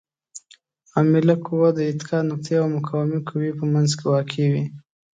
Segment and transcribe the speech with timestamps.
[0.95, 4.65] عامله قوه د اتکا نقطې او مقاومې قوې په منځ کې واقع وي.